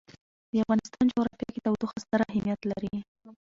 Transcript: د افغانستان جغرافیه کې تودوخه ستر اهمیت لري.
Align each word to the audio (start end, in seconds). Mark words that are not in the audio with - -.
د 0.51 0.53
افغانستان 0.63 1.05
جغرافیه 1.11 1.49
کې 1.53 1.63
تودوخه 1.65 1.97
ستر 2.03 2.19
اهمیت 2.31 2.61
لري. 2.71 2.95